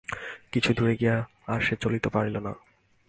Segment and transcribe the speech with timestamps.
[0.51, 1.15] কিছুদূরে গিয়া
[1.47, 2.53] আর সে চলিতে পারিল না।